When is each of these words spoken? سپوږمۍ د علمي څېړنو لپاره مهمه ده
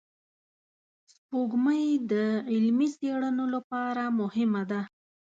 سپوږمۍ 1.13 1.85
د 2.11 2.13
علمي 2.51 2.87
څېړنو 2.97 3.45
لپاره 3.55 4.03
مهمه 4.19 4.63
ده 4.71 4.81